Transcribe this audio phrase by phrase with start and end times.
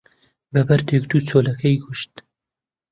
[0.53, 2.13] بە بەردێک دوو چۆلەکەی کوشت